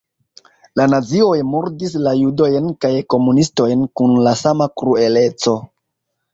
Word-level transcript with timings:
La 0.79 0.85
nazioj 0.93 1.35
murdis 1.49 1.93
la 2.07 2.15
judojn 2.21 2.73
kaj 2.87 2.93
komunistojn 3.17 3.87
kun 4.01 4.19
la 4.31 4.37
sama 4.43 4.73
krueleco. 4.83 5.59